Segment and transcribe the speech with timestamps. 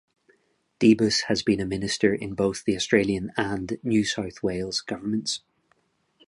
[0.79, 5.41] Debus has been a minister in both the Australian and New South Wales governments.